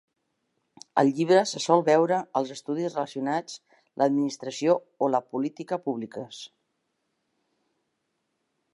[1.01, 3.59] El llibre se sol veure als estudis relacionats
[4.03, 4.77] l'administració
[5.09, 6.43] o la política públiques.